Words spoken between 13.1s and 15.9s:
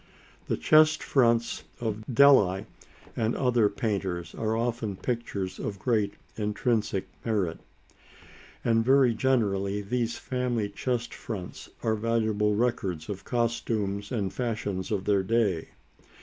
costumes and fashions of their day.